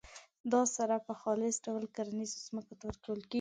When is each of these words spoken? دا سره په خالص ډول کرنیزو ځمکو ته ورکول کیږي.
دا 0.51 0.61
سره 0.75 0.95
په 1.07 1.13
خالص 1.21 1.55
ډول 1.65 1.83
کرنیزو 1.95 2.37
ځمکو 2.47 2.73
ته 2.79 2.83
ورکول 2.89 3.19
کیږي. 3.25 3.29